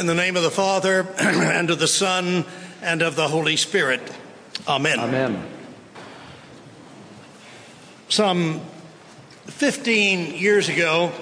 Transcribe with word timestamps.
In 0.00 0.06
the 0.06 0.14
name 0.14 0.34
of 0.34 0.42
the 0.42 0.50
Father, 0.50 1.06
and 1.18 1.68
of 1.68 1.78
the 1.78 1.86
Son, 1.86 2.46
and 2.80 3.02
of 3.02 3.16
the 3.16 3.28
Holy 3.28 3.56
Spirit. 3.56 4.00
Amen. 4.66 4.98
Amen. 4.98 5.46
Some 8.08 8.62
15 9.44 10.36
years 10.36 10.70
ago, 10.70 11.12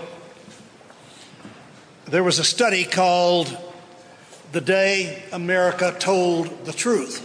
there 2.07 2.23
was 2.23 2.39
a 2.39 2.45
study 2.45 2.85
called 2.85 3.59
The 4.53 4.61
Day 4.61 5.25
America 5.33 5.97
Told 5.99 6.65
the 6.65 6.73
Truth. 6.73 7.25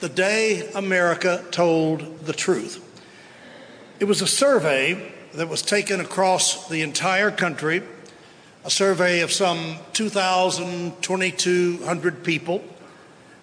The 0.00 0.08
Day 0.08 0.72
America 0.74 1.44
Told 1.50 2.20
the 2.24 2.32
Truth. 2.32 2.82
It 4.00 4.06
was 4.06 4.22
a 4.22 4.26
survey 4.26 5.12
that 5.34 5.50
was 5.50 5.60
taken 5.60 6.00
across 6.00 6.70
the 6.70 6.80
entire 6.80 7.30
country, 7.30 7.82
a 8.68 8.70
survey 8.70 9.20
of 9.20 9.32
some 9.32 9.76
2,000, 9.94 11.00
2,200 11.00 12.22
people 12.22 12.62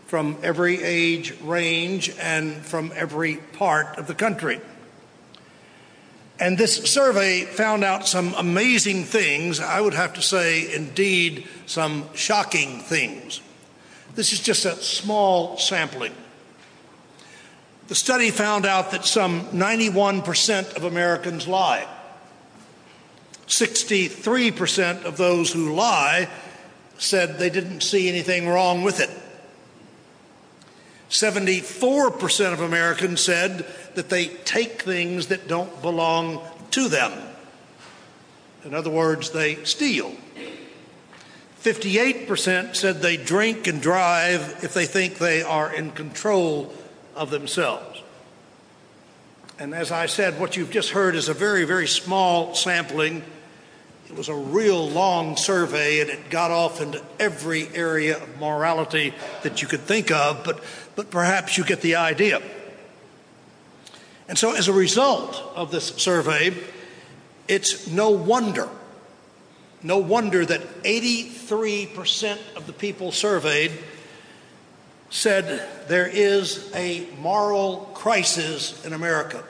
from 0.05 0.37
every 0.43 0.83
age 0.83 1.33
range 1.41 2.15
and 2.19 2.53
from 2.57 2.91
every 2.93 3.37
part 3.53 3.97
of 3.97 4.05
the 4.05 4.13
country. 4.13 4.61
And 6.39 6.59
this 6.59 6.75
survey 6.75 7.41
found 7.41 7.83
out 7.83 8.07
some 8.07 8.35
amazing 8.35 9.03
things, 9.05 9.59
I 9.59 9.81
would 9.81 9.95
have 9.95 10.13
to 10.13 10.21
say, 10.21 10.71
indeed, 10.71 11.47
some 11.65 12.07
shocking 12.13 12.81
things. 12.81 13.41
This 14.13 14.31
is 14.31 14.39
just 14.39 14.65
a 14.65 14.75
small 14.75 15.57
sampling. 15.57 16.13
The 17.87 17.95
study 17.95 18.29
found 18.29 18.67
out 18.67 18.91
that 18.91 19.05
some 19.05 19.45
91% 19.45 20.75
of 20.75 20.83
Americans 20.83 21.47
lie. 21.47 21.87
63% 23.47 25.03
of 25.03 25.17
those 25.17 25.51
who 25.51 25.73
lie 25.73 26.29
said 26.97 27.37
they 27.37 27.49
didn't 27.49 27.81
see 27.81 28.09
anything 28.09 28.47
wrong 28.47 28.83
with 28.83 28.99
it. 28.99 29.09
74% 31.09 32.53
of 32.53 32.61
Americans 32.61 33.21
said 33.21 33.65
that 33.95 34.09
they 34.09 34.27
take 34.27 34.81
things 34.81 35.27
that 35.27 35.47
don't 35.47 35.81
belong 35.81 36.41
to 36.71 36.89
them. 36.89 37.11
In 38.63 38.73
other 38.73 38.89
words, 38.89 39.29
they 39.29 39.63
steal. 39.63 40.13
58% 41.61 42.75
said 42.75 43.01
they 43.01 43.17
drink 43.17 43.67
and 43.67 43.81
drive 43.81 44.63
if 44.63 44.73
they 44.73 44.85
think 44.85 45.17
they 45.17 45.41
are 45.41 45.73
in 45.73 45.91
control 45.91 46.73
of 47.15 47.29
themselves. 47.29 48.01
And 49.57 49.73
as 49.73 49.91
I 49.91 50.07
said, 50.07 50.39
what 50.39 50.57
you've 50.57 50.71
just 50.71 50.89
heard 50.89 51.15
is 51.15 51.29
a 51.29 51.33
very, 51.33 51.63
very 51.63 51.87
small 51.87 52.55
sampling. 52.55 53.23
It 54.07 54.15
was 54.15 54.29
a 54.29 54.35
real 54.35 54.87
long 54.87 55.35
survey 55.35 55.99
and 55.99 56.09
it 56.09 56.29
got 56.29 56.51
off 56.51 56.79
into 56.79 57.01
every 57.19 57.67
area 57.75 58.21
of 58.21 58.39
morality 58.39 59.13
that 59.43 59.61
you 59.61 59.67
could 59.67 59.81
think 59.81 60.11
of, 60.11 60.43
but, 60.43 60.63
but 60.95 61.09
perhaps 61.09 61.57
you 61.57 61.63
get 61.63 61.81
the 61.81 61.95
idea. 61.95 62.41
And 64.27 64.37
so, 64.37 64.55
as 64.55 64.67
a 64.67 64.73
result 64.73 65.35
of 65.55 65.71
this 65.71 65.87
survey, 65.95 66.53
it's 67.47 67.87
no 67.87 68.09
wonder, 68.09 68.69
no 69.83 69.99
wonder 69.99 70.45
that 70.45 70.61
83% 70.83 72.39
of 72.55 72.65
the 72.65 72.73
people 72.73 73.11
surveyed 73.11 73.71
said 75.11 75.87
there 75.87 76.07
is 76.07 76.71
a 76.75 77.07
moral 77.19 77.89
crisis 77.93 78.83
in 78.83 78.93
America. 78.93 79.43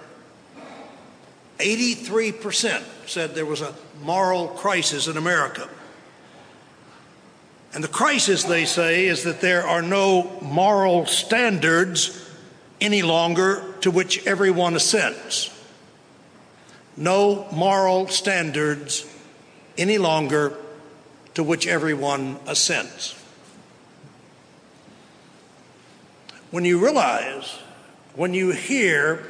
83% 1.59 2.83
said 3.07 3.35
there 3.35 3.45
was 3.45 3.61
a 3.61 3.73
moral 4.01 4.47
crisis 4.47 5.07
in 5.07 5.17
America. 5.17 5.69
And 7.73 7.83
the 7.83 7.89
crisis, 7.89 8.43
they 8.43 8.65
say, 8.65 9.05
is 9.07 9.23
that 9.23 9.41
there 9.41 9.65
are 9.65 9.81
no 9.81 10.39
moral 10.41 11.05
standards 11.05 12.29
any 12.79 13.01
longer 13.01 13.75
to 13.81 13.91
which 13.91 14.25
everyone 14.25 14.75
assents. 14.75 15.51
No 16.97 17.47
moral 17.51 18.07
standards 18.07 19.05
any 19.77 19.97
longer 19.97 20.57
to 21.33 21.43
which 21.43 21.67
everyone 21.67 22.37
assents. 22.47 23.21
When 26.51 26.63
you 26.63 26.79
realize, 26.79 27.59
when 28.15 28.33
you 28.33 28.51
hear 28.51 29.27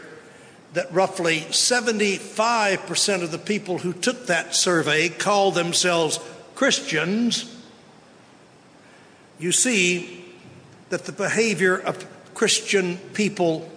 that 0.75 0.93
roughly 0.93 1.39
75% 1.39 3.23
of 3.23 3.31
the 3.31 3.37
people 3.37 3.77
who 3.79 3.93
took 3.93 4.27
that 4.27 4.53
survey 4.53 5.07
call 5.07 5.51
themselves 5.51 6.19
Christians, 6.53 7.51
you 9.39 9.53
see 9.53 10.25
that 10.89 11.05
the 11.05 11.13
behavior 11.13 11.77
of 11.77 12.05
Christian 12.33 12.97
people 13.13 13.71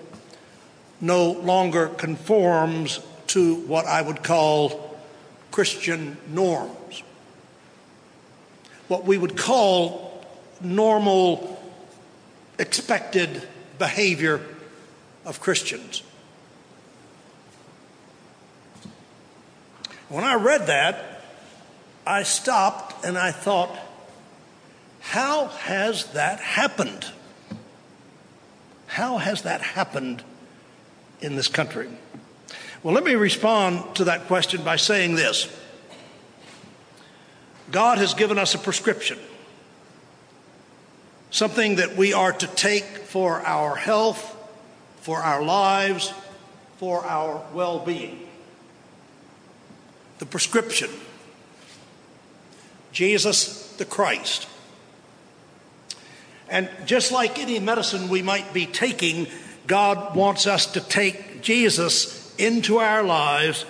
no 1.01 1.31
longer 1.31 1.87
conforms 1.87 2.99
to 3.29 3.55
what 3.55 3.87
I 3.87 4.03
would 4.03 4.25
call 4.25 4.99
Christian 5.53 6.17
norms. 6.29 7.05
What 8.89 9.05
we 9.05 9.19
would 9.19 9.37
call 9.37 10.25
normal, 10.61 11.63
expected 12.59 13.47
behavior 13.79 14.41
of 15.25 15.41
Christians. 15.41 16.03
When 20.09 20.25
I 20.25 20.35
read 20.35 20.69
that, 20.69 21.23
I 22.07 22.23
stopped 22.23 23.05
and 23.05 23.19
I 23.19 23.31
thought, 23.31 23.77
how 25.01 25.49
has 25.49 26.07
that 26.13 26.41
happened? 26.41 27.07
How 28.87 29.19
has 29.19 29.43
that 29.43 29.61
happened 29.61 30.23
in 31.21 31.37
this 31.37 31.49
country? 31.49 31.89
Well, 32.83 32.95
let 32.95 33.05
me 33.05 33.15
respond 33.15 33.97
to 33.97 34.05
that 34.05 34.27
question 34.27 34.63
by 34.63 34.77
saying 34.77 35.15
this 35.15 35.55
God 37.71 37.99
has 37.99 38.15
given 38.15 38.39
us 38.39 38.55
a 38.55 38.59
prescription, 38.59 39.19
something 41.31 41.77
that 41.77 41.97
we 41.97 42.15
are 42.15 42.33
to 42.33 42.47
take 42.47 42.85
for 42.85 43.41
our 43.43 43.77
health, 43.77 44.37
for 45.03 45.19
our 45.19 45.43
lives, 45.43 46.15
for 46.79 47.05
our 47.05 47.45
well 47.53 47.81
being. 47.81 48.28
The 50.19 50.27
prescription 50.27 50.91
Jesus 52.93 53.73
the 53.77 53.85
Christ. 53.85 54.49
And 56.49 56.69
just 56.87 57.13
like 57.13 57.39
any 57.39 57.59
medicine 57.61 58.09
we 58.09 58.23
might 58.23 58.53
be 58.53 58.67
taking, 58.67 59.27
God 59.67 60.17
wants 60.17 60.47
us 60.47 60.67
to 60.73 60.81
take 60.81 61.43
Jesus 61.43 62.35
into 62.37 62.79
our 62.79 63.03
lives 63.03 63.65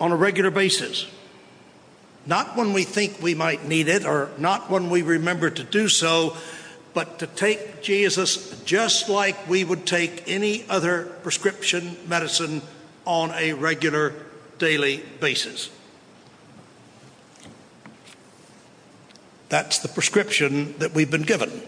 on 0.00 0.12
a 0.12 0.16
regular 0.16 0.50
basis. 0.50 1.06
Not 2.26 2.56
when 2.56 2.72
we 2.72 2.84
think 2.84 3.22
we 3.22 3.34
might 3.34 3.64
need 3.66 3.88
it 3.88 4.04
or 4.04 4.30
not 4.38 4.70
when 4.70 4.90
we 4.90 5.02
remember 5.02 5.50
to 5.50 5.62
do 5.62 5.88
so, 5.88 6.36
but 6.94 7.18
to 7.18 7.26
take 7.26 7.82
Jesus 7.82 8.62
just 8.62 9.08
like 9.08 9.48
we 9.48 9.62
would 9.64 9.86
take 9.86 10.24
any 10.26 10.64
other 10.68 11.04
prescription 11.22 11.96
medicine 12.06 12.62
on 13.04 13.30
a 13.32 13.52
regular 13.52 14.14
daily 14.58 15.02
basis. 15.20 15.70
That's 19.48 19.78
the 19.78 19.88
prescription 19.88 20.76
that 20.78 20.94
we've 20.94 21.10
been 21.10 21.22
given. 21.22 21.62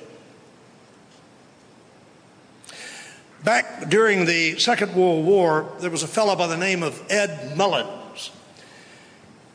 Back 3.45 3.89
during 3.89 4.25
the 4.25 4.59
Second 4.59 4.97
World 4.97 5.25
War, 5.25 5.73
there 5.79 5.91
was 5.91 6.03
a 6.03 6.09
fellow 6.09 6.35
by 6.35 6.49
the 6.49 6.57
name 6.57 6.83
of 6.83 7.01
Ed 7.09 7.57
Mullins. 7.57 8.33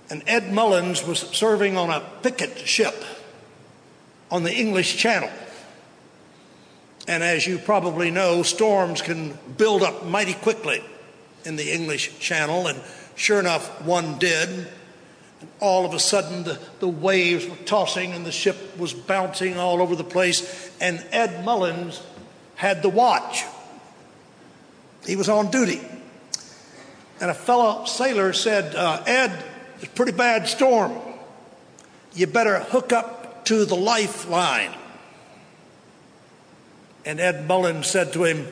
And 0.09 0.23
Ed 0.27 0.53
Mullins 0.53 1.05
was 1.05 1.19
serving 1.19 1.77
on 1.77 1.89
a 1.89 2.01
picket 2.21 2.57
ship 2.59 3.03
on 4.29 4.43
the 4.43 4.53
English 4.53 4.95
Channel. 4.95 5.29
And 7.07 7.23
as 7.23 7.45
you 7.45 7.57
probably 7.57 8.11
know, 8.11 8.43
storms 8.43 9.01
can 9.01 9.37
build 9.57 9.83
up 9.83 10.05
mighty 10.05 10.35
quickly 10.35 10.81
in 11.43 11.57
the 11.57 11.73
English 11.73 12.17
Channel. 12.19 12.67
And 12.67 12.81
sure 13.15 13.39
enough, 13.39 13.81
one 13.85 14.17
did. 14.17 14.49
And 14.49 14.67
all 15.59 15.85
of 15.85 15.93
a 15.93 15.99
sudden, 15.99 16.43
the, 16.43 16.59
the 16.79 16.87
waves 16.87 17.47
were 17.47 17.55
tossing 17.57 18.13
and 18.13 18.25
the 18.25 18.31
ship 18.31 18.77
was 18.77 18.93
bouncing 18.93 19.57
all 19.57 19.81
over 19.81 19.95
the 19.95 20.03
place. 20.03 20.71
And 20.79 21.03
Ed 21.11 21.43
Mullins 21.43 22.01
had 22.55 22.81
the 22.81 22.89
watch. 22.89 23.43
He 25.05 25.15
was 25.15 25.29
on 25.29 25.49
duty. 25.49 25.81
And 27.19 27.29
a 27.29 27.35
fellow 27.35 27.85
sailor 27.85 28.33
said, 28.33 28.75
uh, 28.75 29.03
Ed, 29.05 29.31
it's 29.75 29.85
a 29.85 29.89
pretty 29.89 30.11
bad 30.11 30.47
storm. 30.47 30.97
You 32.13 32.27
better 32.27 32.59
hook 32.59 32.91
up 32.91 33.45
to 33.45 33.65
the 33.65 33.75
lifeline. 33.75 34.73
And 37.05 37.19
Ed 37.19 37.47
Mullins 37.47 37.87
said 37.87 38.13
to 38.13 38.23
him, 38.25 38.47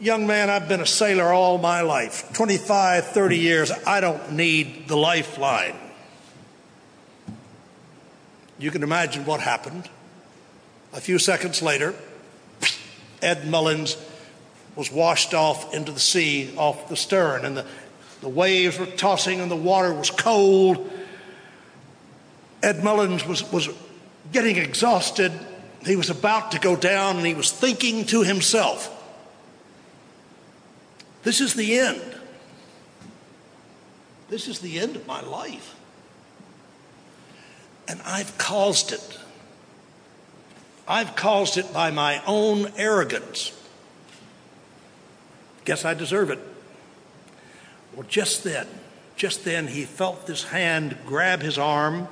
Young 0.00 0.26
man, 0.26 0.48
I've 0.48 0.66
been 0.66 0.80
a 0.80 0.86
sailor 0.86 1.30
all 1.30 1.58
my 1.58 1.82
life 1.82 2.32
25, 2.32 3.08
30 3.08 3.36
years. 3.36 3.70
I 3.86 4.00
don't 4.00 4.32
need 4.32 4.88
the 4.88 4.96
lifeline. 4.96 5.76
You 8.58 8.70
can 8.70 8.82
imagine 8.82 9.26
what 9.26 9.40
happened. 9.40 9.90
A 10.94 11.02
few 11.02 11.18
seconds 11.18 11.60
later, 11.60 11.94
Ed 13.20 13.46
Mullins 13.46 13.98
was 14.74 14.90
washed 14.90 15.34
off 15.34 15.74
into 15.74 15.92
the 15.92 16.00
sea 16.00 16.54
off 16.56 16.88
the 16.88 16.96
stern, 16.96 17.44
and 17.44 17.58
the, 17.58 17.66
the 18.22 18.28
waves 18.28 18.78
were 18.78 18.86
tossing, 18.86 19.38
and 19.38 19.50
the 19.50 19.56
water 19.56 19.92
was 19.92 20.10
cold. 20.10 20.90
Ed 22.62 22.82
Mullins 22.82 23.26
was, 23.26 23.52
was 23.52 23.68
getting 24.32 24.56
exhausted. 24.56 25.30
He 25.84 25.96
was 25.96 26.08
about 26.08 26.52
to 26.52 26.58
go 26.58 26.74
down, 26.74 27.18
and 27.18 27.26
he 27.26 27.34
was 27.34 27.52
thinking 27.52 28.06
to 28.06 28.22
himself, 28.22 28.96
This 31.22 31.40
is 31.40 31.54
the 31.54 31.78
end. 31.78 32.16
This 34.28 34.48
is 34.48 34.60
the 34.60 34.78
end 34.78 34.96
of 34.96 35.06
my 35.06 35.20
life. 35.20 35.74
And 37.88 38.00
I've 38.02 38.38
caused 38.38 38.92
it. 38.92 39.18
I've 40.86 41.16
caused 41.16 41.58
it 41.58 41.72
by 41.72 41.90
my 41.90 42.22
own 42.26 42.72
arrogance. 42.76 43.52
Guess 45.64 45.84
I 45.84 45.94
deserve 45.94 46.30
it. 46.30 46.38
Well, 47.94 48.06
just 48.08 48.44
then, 48.44 48.66
just 49.16 49.44
then, 49.44 49.68
he 49.68 49.84
felt 49.84 50.26
this 50.26 50.44
hand 50.44 50.96
grab 51.06 51.42
his 51.42 51.58
arm. 51.58 52.08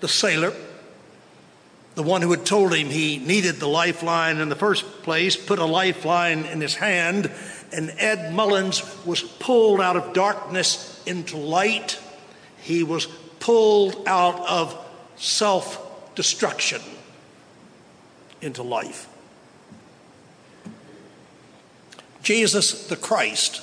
The 0.00 0.08
sailor, 0.08 0.52
the 1.94 2.02
one 2.02 2.22
who 2.22 2.30
had 2.30 2.46
told 2.46 2.72
him 2.74 2.88
he 2.88 3.18
needed 3.18 3.56
the 3.56 3.68
lifeline 3.68 4.38
in 4.38 4.48
the 4.48 4.56
first 4.56 5.02
place, 5.02 5.36
put 5.36 5.58
a 5.58 5.64
lifeline 5.64 6.44
in 6.46 6.60
his 6.60 6.74
hand, 6.74 7.30
and 7.72 7.92
Ed 7.98 8.32
Mullins 8.32 8.82
was 9.04 9.22
pulled 9.22 9.80
out 9.80 9.96
of 9.96 10.12
darkness 10.12 11.02
into 11.06 11.36
light. 11.36 11.98
He 12.58 12.82
was 12.82 13.06
pulled 13.40 14.06
out 14.06 14.40
of 14.48 14.78
self 15.16 16.14
destruction 16.14 16.80
into 18.40 18.62
life. 18.62 19.08
Jesus 22.22 22.86
the 22.86 22.96
Christ 22.96 23.62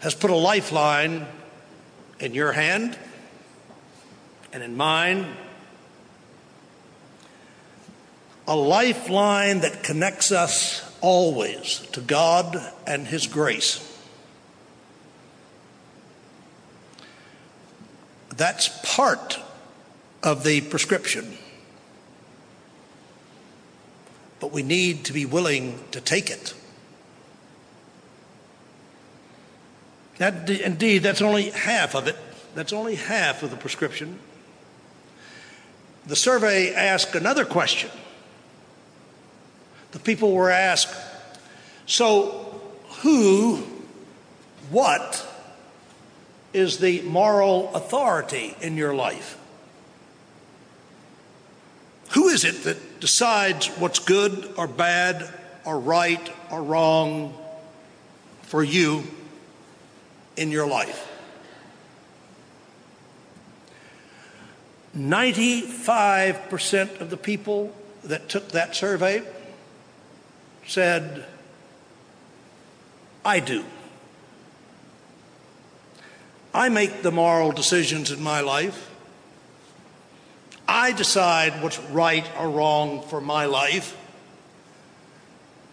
has 0.00 0.14
put 0.14 0.30
a 0.30 0.36
lifeline 0.36 1.26
in 2.18 2.34
your 2.34 2.52
hand 2.52 2.98
and 4.52 4.62
in 4.62 4.76
mine. 4.76 5.36
A 8.50 8.56
lifeline 8.56 9.60
that 9.60 9.84
connects 9.84 10.32
us 10.32 10.82
always 11.00 11.86
to 11.92 12.00
God 12.00 12.60
and 12.84 13.06
His 13.06 13.28
grace. 13.28 13.86
That's 18.36 18.68
part 18.82 19.38
of 20.24 20.42
the 20.42 20.62
prescription. 20.62 21.38
But 24.40 24.50
we 24.50 24.64
need 24.64 25.04
to 25.04 25.12
be 25.12 25.24
willing 25.26 25.78
to 25.92 26.00
take 26.00 26.28
it. 26.28 26.52
That, 30.18 30.50
indeed, 30.50 31.04
that's 31.04 31.22
only 31.22 31.50
half 31.50 31.94
of 31.94 32.08
it. 32.08 32.16
That's 32.56 32.72
only 32.72 32.96
half 32.96 33.44
of 33.44 33.50
the 33.50 33.56
prescription. 33.56 34.18
The 36.04 36.16
survey 36.16 36.74
asked 36.74 37.14
another 37.14 37.44
question. 37.44 37.90
The 39.92 39.98
people 39.98 40.32
were 40.32 40.50
asked, 40.50 40.94
so 41.86 42.60
who, 43.02 43.64
what 44.70 45.26
is 46.52 46.78
the 46.78 47.02
moral 47.02 47.74
authority 47.74 48.56
in 48.60 48.76
your 48.76 48.94
life? 48.94 49.36
Who 52.10 52.28
is 52.28 52.44
it 52.44 52.64
that 52.64 53.00
decides 53.00 53.68
what's 53.68 53.98
good 53.98 54.52
or 54.56 54.66
bad 54.66 55.28
or 55.64 55.78
right 55.78 56.30
or 56.50 56.62
wrong 56.62 57.34
for 58.42 58.62
you 58.62 59.04
in 60.36 60.50
your 60.50 60.66
life. 60.66 61.06
95% 64.96 67.00
of 67.00 67.10
the 67.10 67.16
people 67.16 67.72
that 68.02 68.28
took 68.28 68.48
that 68.48 68.74
survey 68.74 69.22
said, 70.66 71.24
I 73.24 73.40
do. 73.40 73.64
I 76.52 76.68
make 76.68 77.02
the 77.02 77.12
moral 77.12 77.52
decisions 77.52 78.10
in 78.10 78.22
my 78.22 78.40
life. 78.40 78.90
I 80.66 80.92
decide 80.92 81.62
what's 81.62 81.78
right 81.90 82.28
or 82.38 82.48
wrong 82.48 83.02
for 83.02 83.20
my 83.20 83.44
life. 83.44 83.96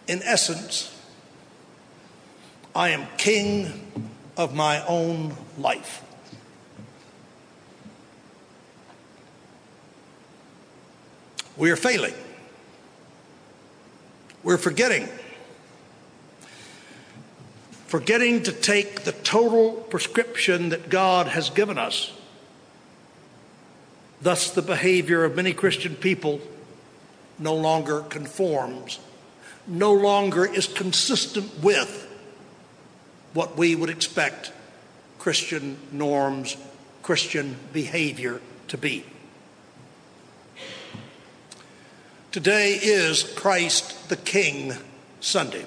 In 0.06 0.22
essence, 0.22 0.94
I 2.74 2.90
am 2.90 3.06
king 3.16 4.08
of 4.36 4.54
my 4.54 4.84
own 4.86 5.36
life. 5.56 6.02
We 11.56 11.70
are 11.72 11.76
failing. 11.76 12.14
We're 14.42 14.58
forgetting. 14.58 15.08
Forgetting 17.86 18.42
to 18.44 18.52
take 18.52 19.02
the 19.02 19.12
total 19.12 19.72
prescription 19.72 20.68
that 20.70 20.88
God 20.88 21.28
has 21.28 21.50
given 21.50 21.78
us. 21.78 22.12
Thus, 24.20 24.50
the 24.50 24.62
behavior 24.62 25.24
of 25.24 25.36
many 25.36 25.52
Christian 25.52 25.94
people 25.94 26.40
no 27.38 27.54
longer 27.54 28.00
conforms, 28.00 28.98
no 29.66 29.92
longer 29.92 30.44
is 30.44 30.66
consistent 30.66 31.62
with 31.62 32.06
what 33.32 33.56
we 33.56 33.74
would 33.74 33.90
expect 33.90 34.52
Christian 35.18 35.78
norms, 35.92 36.56
Christian 37.02 37.56
behavior 37.72 38.40
to 38.68 38.76
be. 38.76 39.04
Today 42.30 42.72
is 42.74 43.22
Christ 43.22 44.10
the 44.10 44.16
King 44.16 44.74
Sunday. 45.18 45.64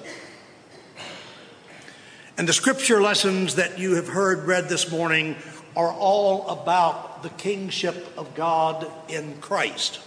And 2.38 2.48
the 2.48 2.52
scripture 2.52 3.02
lessons 3.02 3.56
that 3.56 3.80
you 3.80 3.96
have 3.96 4.06
heard 4.06 4.46
read 4.46 4.68
this 4.68 4.88
morning 4.88 5.34
are 5.74 5.92
all 5.92 6.48
about 6.50 7.24
the 7.24 7.30
kingship 7.30 8.16
of 8.16 8.36
God 8.36 8.88
in 9.08 9.38
Christ. 9.40 9.98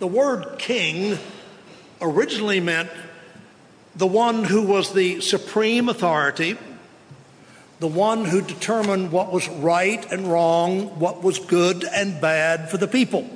The 0.00 0.08
word 0.08 0.58
king 0.58 1.16
originally 2.00 2.58
meant 2.58 2.90
the 3.94 4.08
one 4.08 4.42
who 4.42 4.62
was 4.62 4.94
the 4.94 5.20
supreme 5.20 5.88
authority, 5.88 6.58
the 7.78 7.86
one 7.86 8.24
who 8.24 8.42
determined 8.42 9.12
what 9.12 9.32
was 9.32 9.48
right 9.48 10.10
and 10.10 10.26
wrong, 10.26 10.98
what 10.98 11.22
was 11.22 11.38
good 11.38 11.84
and 11.84 12.20
bad 12.20 12.68
for 12.68 12.78
the 12.78 12.88
people. 12.88 13.30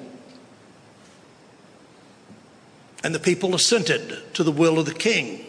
And 3.09 3.15
the 3.15 3.21
people 3.21 3.55
assented 3.55 4.35
to 4.35 4.45
the 4.45 4.53
will 4.53 4.79
of 4.79 4.85
the 4.85 4.93
king. 4.93 5.43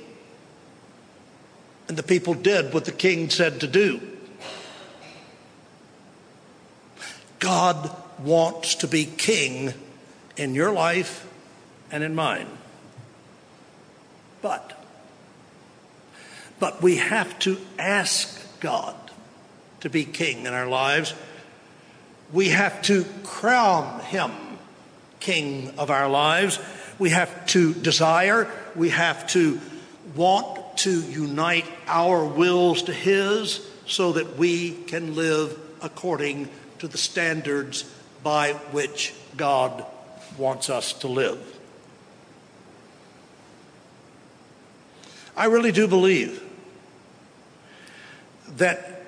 And 1.89 1.97
the 1.97 2.03
people 2.03 2.33
did 2.33 2.73
what 2.73 2.85
the 2.85 2.93
king 2.93 3.29
said 3.29 3.59
to 3.59 3.67
do. 3.67 3.99
God 7.39 7.93
wants 8.19 8.75
to 8.75 8.87
be 8.87 9.03
king 9.03 9.73
in 10.37 10.55
your 10.55 10.71
life 10.71 11.29
and 11.91 12.01
in 12.01 12.15
mine. 12.15 12.47
But 14.41 14.81
but 16.61 16.81
we 16.81 16.95
have 16.95 17.37
to 17.39 17.57
ask 17.77 18.41
God 18.61 18.95
to 19.81 19.89
be 19.89 20.05
king 20.05 20.45
in 20.45 20.53
our 20.53 20.67
lives. 20.67 21.13
We 22.31 22.51
have 22.51 22.81
to 22.83 23.03
crown 23.25 23.99
him 23.99 24.31
king 25.19 25.73
of 25.77 25.91
our 25.91 26.07
lives. 26.07 26.57
We 26.99 27.09
have 27.11 27.45
to 27.47 27.73
desire, 27.73 28.51
we 28.75 28.89
have 28.89 29.27
to 29.27 29.59
want 30.15 30.77
to 30.79 31.01
unite 31.01 31.65
our 31.87 32.23
wills 32.25 32.83
to 32.83 32.93
his 32.93 33.65
so 33.87 34.13
that 34.13 34.37
we 34.37 34.71
can 34.71 35.15
live 35.15 35.57
according 35.81 36.49
to 36.79 36.87
the 36.87 36.97
standards 36.97 37.83
by 38.21 38.53
which 38.71 39.13
God 39.35 39.85
wants 40.37 40.69
us 40.69 40.93
to 40.93 41.07
live. 41.07 41.39
I 45.35 45.45
really 45.45 45.71
do 45.71 45.87
believe 45.87 46.43
that 48.57 49.05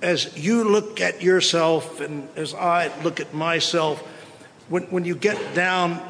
as 0.00 0.36
you 0.36 0.64
look 0.64 1.00
at 1.00 1.22
yourself 1.22 2.00
and 2.00 2.28
as 2.36 2.54
I 2.54 2.90
look 3.02 3.20
at 3.20 3.34
myself, 3.34 4.00
when, 4.68 4.84
when 4.84 5.04
you 5.04 5.14
get 5.14 5.54
down 5.54 6.00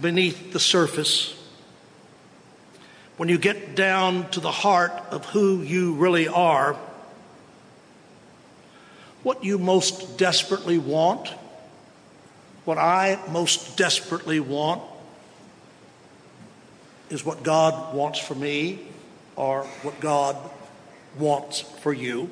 beneath 0.00 0.52
the 0.52 0.60
surface, 0.60 1.34
when 3.16 3.28
you 3.28 3.38
get 3.38 3.76
down 3.76 4.28
to 4.30 4.40
the 4.40 4.50
heart 4.50 4.92
of 5.10 5.24
who 5.26 5.62
you 5.62 5.94
really 5.94 6.26
are, 6.28 6.76
what 9.22 9.44
you 9.44 9.58
most 9.58 10.18
desperately 10.18 10.78
want, 10.78 11.28
what 12.64 12.78
I 12.78 13.18
most 13.30 13.76
desperately 13.76 14.40
want, 14.40 14.82
is 17.10 17.24
what 17.24 17.42
God 17.42 17.94
wants 17.94 18.18
for 18.18 18.34
me 18.34 18.80
or 19.36 19.64
what 19.82 20.00
God 20.00 20.36
wants 21.18 21.60
for 21.60 21.92
you. 21.92 22.30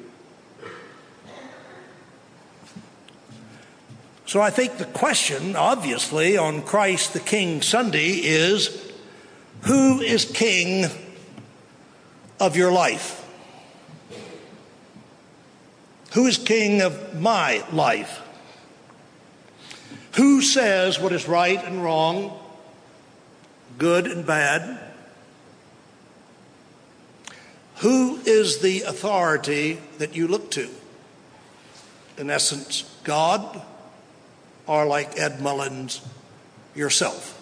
So 4.32 4.40
I 4.40 4.48
think 4.48 4.78
the 4.78 4.86
question, 4.86 5.56
obviously, 5.56 6.38
on 6.38 6.62
Christ 6.62 7.12
the 7.12 7.20
King 7.20 7.60
Sunday 7.60 8.12
is 8.12 8.90
who 9.64 10.00
is 10.00 10.24
king 10.24 10.86
of 12.40 12.56
your 12.56 12.72
life? 12.72 13.28
Who 16.14 16.24
is 16.26 16.38
king 16.38 16.80
of 16.80 17.20
my 17.20 17.62
life? 17.72 18.22
Who 20.12 20.40
says 20.40 20.98
what 20.98 21.12
is 21.12 21.28
right 21.28 21.62
and 21.62 21.84
wrong, 21.84 22.32
good 23.76 24.06
and 24.06 24.24
bad? 24.24 24.80
Who 27.80 28.16
is 28.24 28.60
the 28.60 28.80
authority 28.84 29.78
that 29.98 30.16
you 30.16 30.26
look 30.26 30.50
to? 30.52 30.70
In 32.16 32.30
essence, 32.30 32.90
God, 33.04 33.60
or 34.66 34.86
like 34.86 35.18
Ed 35.18 35.40
Mullins, 35.40 36.00
yourself? 36.74 37.38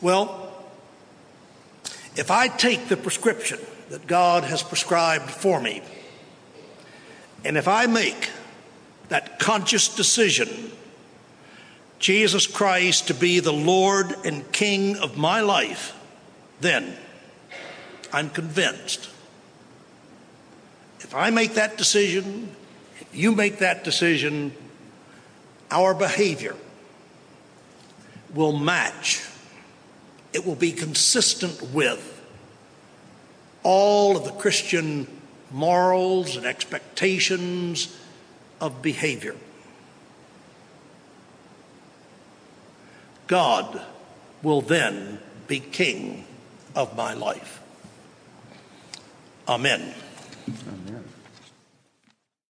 Well, 0.00 0.52
if 2.16 2.30
I 2.30 2.48
take 2.48 2.88
the 2.88 2.96
prescription 2.96 3.58
that 3.90 4.06
God 4.06 4.44
has 4.44 4.62
prescribed 4.62 5.30
for 5.30 5.60
me, 5.60 5.82
and 7.44 7.56
if 7.56 7.68
I 7.68 7.86
make 7.86 8.30
that 9.08 9.38
conscious 9.38 9.94
decision, 9.94 10.72
Jesus 11.98 12.46
Christ 12.46 13.08
to 13.08 13.14
be 13.14 13.40
the 13.40 13.52
Lord 13.52 14.14
and 14.24 14.50
King 14.52 14.96
of 14.96 15.18
my 15.18 15.40
life, 15.40 15.94
then 16.60 16.96
I'm 18.12 18.30
convinced. 18.30 19.10
If 21.00 21.14
I 21.14 21.30
make 21.30 21.54
that 21.54 21.76
decision, 21.76 22.54
if 23.00 23.08
you 23.14 23.34
make 23.34 23.58
that 23.58 23.84
decision, 23.84 24.52
our 25.70 25.94
behavior 25.94 26.56
will 28.34 28.56
match, 28.56 29.24
it 30.32 30.46
will 30.46 30.54
be 30.54 30.72
consistent 30.72 31.62
with 31.72 32.20
all 33.62 34.16
of 34.16 34.24
the 34.24 34.32
Christian 34.32 35.06
morals 35.50 36.36
and 36.36 36.46
expectations 36.46 37.96
of 38.60 38.82
behavior. 38.82 39.36
God 43.26 43.80
will 44.42 44.60
then 44.60 45.18
be 45.46 45.60
king 45.60 46.24
of 46.74 46.96
my 46.96 47.14
life. 47.14 47.60
Amen. 49.48 49.94
Amen. 50.48 50.99